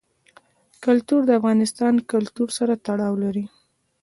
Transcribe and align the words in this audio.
کلتور 0.85 1.21
د 1.25 1.29
افغان 1.39 1.95
کلتور 2.11 2.47
سره 2.57 2.73
تړاو 2.85 3.13
لري. 3.23 3.45